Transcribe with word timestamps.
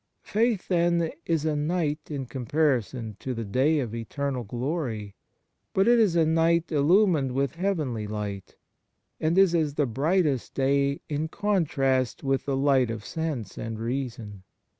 Faith, 0.23 0.67
then, 0.67 1.11
is 1.27 1.45
a 1.45 1.55
night 1.55 2.09
in 2.09 2.25
comparison 2.25 3.15
to 3.19 3.35
the 3.35 3.43
day 3.45 3.77
of 3.79 3.93
eternal 3.93 4.43
glory; 4.43 5.13
but 5.75 5.87
it 5.87 5.99
is 5.99 6.15
a 6.15 6.25
night 6.25 6.71
illumined 6.71 7.33
with 7.33 7.53
heavenly 7.57 8.07
light, 8.07 8.55
and 9.19 9.37
is 9.37 9.53
as 9.53 9.75
the 9.75 9.85
brightest 9.85 10.55
day 10.55 11.01
in 11.07 11.27
contrast 11.27 12.23
with 12.23 12.45
the 12.45 12.57
light 12.57 12.89
of 12.89 13.05
sense 13.05 13.59
and 13.59 13.77
reason. 13.77 14.41